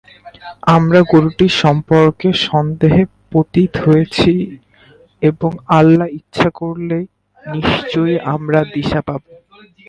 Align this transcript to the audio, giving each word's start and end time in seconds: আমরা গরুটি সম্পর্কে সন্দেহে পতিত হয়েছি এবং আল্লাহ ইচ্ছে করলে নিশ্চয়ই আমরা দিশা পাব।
আমরা 0.75 0.99
গরুটি 1.11 1.47
সম্পর্কে 1.63 2.29
সন্দেহে 2.47 3.03
পতিত 3.31 3.73
হয়েছি 3.85 4.33
এবং 5.21 5.51
আল্লাহ 5.79 6.07
ইচ্ছে 6.19 6.47
করলে 6.59 6.97
নিশ্চয়ই 7.43 8.17
আমরা 8.33 8.59
দিশা 8.73 9.01
পাব। 9.07 9.21